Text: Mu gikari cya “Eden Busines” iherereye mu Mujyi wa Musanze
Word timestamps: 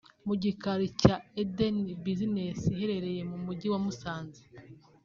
Mu 0.25 0.33
gikari 0.43 0.87
cya 1.01 1.15
“Eden 1.41 1.77
Busines” 2.03 2.61
iherereye 2.73 3.21
mu 3.31 3.37
Mujyi 3.45 3.67
wa 3.73 3.79
Musanze 3.85 4.41